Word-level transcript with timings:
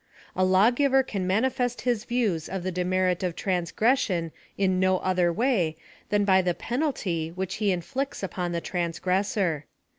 A 0.35 0.43
lawgiver 0.43 1.03
can 1.03 1.27
manifest 1.27 1.81
his 1.81 2.05
views 2.05 2.49
of 2.49 2.63
the 2.63 2.71
demerit 2.71 3.21
of 3.21 3.35
transgression 3.35 4.31
in 4.57 4.79
no 4.79 4.97
other 4.97 5.31
way 5.31 5.77
than 6.09 6.25
by 6.25 6.41
the 6.41 6.55
penalty 6.55 7.29
which 7.29 7.57
he 7.57 7.71
inflicts 7.71 8.23
upon 8.23 8.51
the 8.51 8.61
transgressor. 8.61 9.65